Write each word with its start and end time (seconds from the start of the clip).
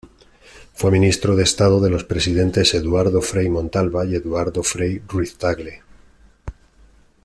Fue 0.73 0.89
ministro 0.89 1.35
de 1.35 1.43
Estado 1.43 1.79
de 1.79 1.91
los 1.91 2.03
presidentes 2.03 2.73
Eduardo 2.73 3.21
Frei 3.21 3.49
Montalva 3.49 4.03
y 4.03 4.15
Eduardo 4.15 4.63
Frei 4.63 4.97
Ruiz-Tagle. 5.07 5.83